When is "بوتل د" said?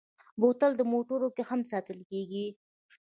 0.39-0.81